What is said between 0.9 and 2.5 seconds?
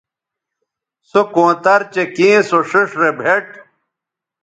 سو کونتر چہء کیں